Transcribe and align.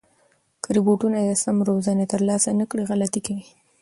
که 0.63 0.69
روبوټونه 0.75 1.17
د 1.21 1.31
سمه 1.43 1.63
روزنه 1.69 2.05
ترلاسه 2.13 2.49
نه 2.59 2.65
کړي، 2.69 2.83
غلطۍ 2.89 3.21
کوي. 3.27 3.45